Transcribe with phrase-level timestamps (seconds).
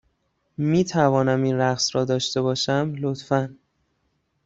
[0.57, 3.55] می توانم این رقص را داشته باشم، لطفا؟